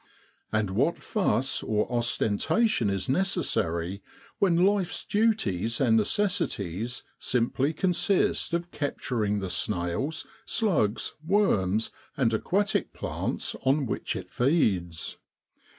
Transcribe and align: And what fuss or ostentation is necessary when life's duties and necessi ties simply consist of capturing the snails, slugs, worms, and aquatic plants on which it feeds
And 0.51 0.71
what 0.71 0.97
fuss 0.97 1.61
or 1.61 1.87
ostentation 1.91 2.89
is 2.89 3.07
necessary 3.07 4.01
when 4.39 4.65
life's 4.65 5.05
duties 5.05 5.79
and 5.79 5.99
necessi 5.99 6.55
ties 6.55 7.03
simply 7.19 7.71
consist 7.71 8.51
of 8.55 8.71
capturing 8.71 9.41
the 9.41 9.49
snails, 9.51 10.25
slugs, 10.43 11.13
worms, 11.23 11.91
and 12.17 12.33
aquatic 12.33 12.93
plants 12.93 13.55
on 13.63 13.85
which 13.85 14.15
it 14.15 14.31
feeds 14.31 15.19